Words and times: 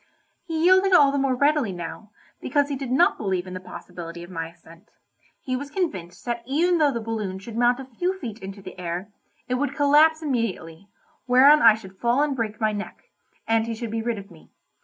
He 0.47 0.63
yielded 0.63 0.93
all 0.93 1.11
the 1.11 1.19
more 1.19 1.35
readily 1.35 1.71
now, 1.71 2.09
because 2.41 2.69
he 2.69 2.75
did 2.75 2.89
not 2.89 3.19
believe 3.19 3.45
in 3.45 3.53
the 3.53 3.59
possibility 3.59 4.23
of 4.23 4.31
my 4.31 4.47
ascent; 4.47 4.89
he 5.43 5.55
was 5.55 5.69
convinced 5.69 6.25
that 6.25 6.41
even 6.47 6.79
though 6.79 6.91
the 6.91 6.99
balloon 6.99 7.37
should 7.37 7.55
mount 7.55 7.79
a 7.79 7.85
few 7.85 8.17
feet 8.17 8.39
into 8.39 8.63
the 8.63 8.79
air, 8.79 9.09
it 9.47 9.53
would 9.61 9.75
collapse 9.75 10.23
immediately, 10.23 10.87
whereon 11.27 11.61
I 11.61 11.75
should 11.75 11.99
fall 11.99 12.23
and 12.23 12.35
break 12.35 12.59
my 12.59 12.71
neck, 12.73 13.09
and 13.47 13.67
he 13.67 13.75
should 13.75 13.91
be 13.91 14.01
rid 14.01 14.17
of 14.17 14.31
me. 14.31 14.49